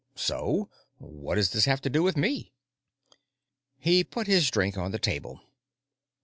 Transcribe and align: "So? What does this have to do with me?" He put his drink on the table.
"So? 0.15 0.67
What 0.97 1.35
does 1.35 1.51
this 1.51 1.65
have 1.65 1.79
to 1.81 1.89
do 1.91 2.01
with 2.01 2.17
me?" 2.17 2.53
He 3.77 4.03
put 4.03 4.25
his 4.25 4.49
drink 4.49 4.75
on 4.75 4.89
the 4.89 4.97
table. 4.97 5.41